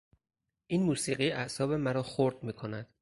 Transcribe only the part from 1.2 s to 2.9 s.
اعصاب مرا خرد میکند.